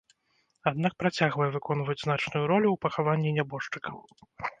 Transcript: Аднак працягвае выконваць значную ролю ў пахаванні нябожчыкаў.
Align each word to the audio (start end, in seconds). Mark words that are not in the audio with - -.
Аднак 0.69 0.93
працягвае 1.01 1.49
выконваць 1.55 1.97
значную 2.05 2.41
ролю 2.53 2.67
ў 2.71 2.77
пахаванні 2.87 3.35
нябожчыкаў. 3.37 4.01